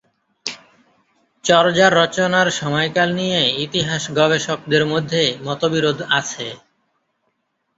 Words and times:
চর্যার 1.45 1.91
রচনার 2.01 2.47
সময়কাল 2.59 3.09
নিয়ে 3.15 3.41
ইতিহাস 3.65 4.03
গবেষকদের 4.17 4.83
মধ্যে 4.85 5.23
মতবিরোধ 5.45 5.99
আছে। 6.19 6.47